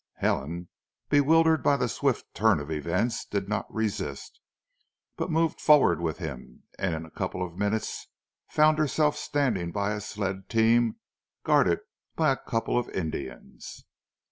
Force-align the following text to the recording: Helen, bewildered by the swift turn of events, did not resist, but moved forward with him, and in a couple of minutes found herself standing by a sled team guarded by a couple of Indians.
Helen, 0.17 0.67
bewildered 1.09 1.61
by 1.61 1.77
the 1.77 1.87
swift 1.87 2.25
turn 2.33 2.59
of 2.59 2.71
events, 2.71 3.23
did 3.23 3.47
not 3.47 3.71
resist, 3.71 4.39
but 5.15 5.29
moved 5.29 5.61
forward 5.61 6.01
with 6.01 6.17
him, 6.17 6.63
and 6.79 6.95
in 6.95 7.05
a 7.05 7.11
couple 7.11 7.45
of 7.45 7.55
minutes 7.55 8.07
found 8.49 8.79
herself 8.79 9.15
standing 9.15 9.71
by 9.71 9.91
a 9.91 10.01
sled 10.01 10.49
team 10.49 10.95
guarded 11.43 11.81
by 12.15 12.31
a 12.31 12.37
couple 12.49 12.79
of 12.79 12.89
Indians. 12.89 13.85